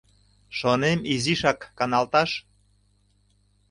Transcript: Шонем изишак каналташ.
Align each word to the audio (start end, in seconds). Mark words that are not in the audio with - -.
Шонем 0.57 0.99
изишак 1.13 1.59
каналташ. 1.77 2.31